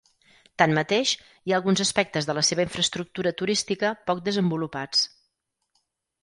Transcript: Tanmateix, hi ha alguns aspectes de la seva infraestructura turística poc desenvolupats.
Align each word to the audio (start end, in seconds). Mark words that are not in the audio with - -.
Tanmateix, 0.59 1.11
hi 1.47 1.53
ha 1.53 1.57
alguns 1.59 1.83
aspectes 1.85 2.29
de 2.29 2.35
la 2.37 2.43
seva 2.47 2.65
infraestructura 2.69 3.35
turística 3.43 3.93
poc 4.09 4.25
desenvolupats. 4.31 5.05